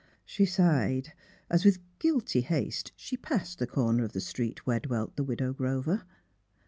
[0.25, 1.13] She sighed,
[1.47, 5.53] as with guilty haste she passed the corner of the street where dwelt the Widow
[5.53, 6.05] Grover.